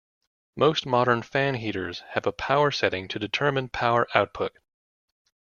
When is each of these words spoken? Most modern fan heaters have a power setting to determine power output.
Most 0.55 0.87
modern 0.87 1.21
fan 1.21 1.53
heaters 1.53 1.99
have 2.13 2.25
a 2.25 2.31
power 2.31 2.71
setting 2.71 3.07
to 3.09 3.19
determine 3.19 3.69
power 3.69 4.07
output. 4.15 4.57